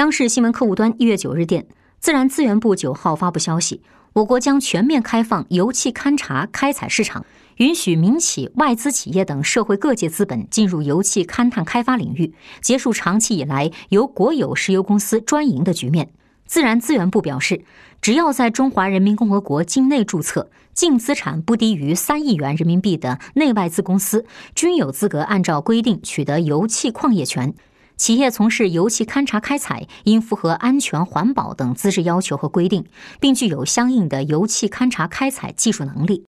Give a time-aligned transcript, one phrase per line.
[0.00, 1.66] 央视新闻客户端一月九日电，
[1.98, 3.82] 自然资源部九号发布消息，
[4.14, 7.26] 我国将全面开放油气勘查开采市场，
[7.56, 12.32] 允许民企、外资企业等社会各界资本进入油气勘探开发领域，
[12.62, 16.08] 结束长期以来由国有石油公司专营的局面。
[16.46, 17.62] 自然资源部表示，
[18.00, 24.24] 只要在中华人民共和国境内注册、净资产不低于三亿元人民币的内外资公司，
[24.54, 27.52] 均有资格按照规定取得油气矿业权。
[28.00, 32.86] 企业从事油气勘查开采，应符合安全、环保等资质要求和规定，
[33.20, 36.18] 并具有相应的油气勘查开采技术能力。